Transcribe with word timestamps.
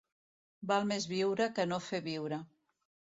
Val 0.71 0.87
més 0.91 1.05
viure 1.11 1.47
que 1.59 1.65
no 1.73 1.79
fer 1.91 1.99
viure. 2.09 2.41